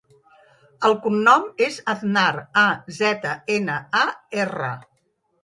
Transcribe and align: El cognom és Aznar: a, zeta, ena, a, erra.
El 0.87 0.95
cognom 1.03 1.45
és 1.65 1.77
Aznar: 1.93 2.23
a, 2.63 2.65
zeta, 3.01 3.35
ena, 3.59 3.79
a, 4.03 4.03
erra. 4.47 4.73